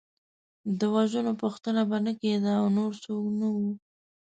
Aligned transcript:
د 0.79 0.81
وژنو 0.95 1.33
پوښتنه 1.41 1.81
به 1.89 1.97
نه 2.05 2.13
کېده 2.21 2.51
او 2.61 2.65
نور 2.77 2.91
څوک 3.03 3.23
نه 3.39 3.47
وو. 3.55 3.71